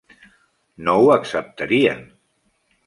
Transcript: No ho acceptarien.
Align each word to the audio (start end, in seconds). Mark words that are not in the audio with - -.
No 0.87 0.95
ho 1.03 1.13
acceptarien. 1.17 2.05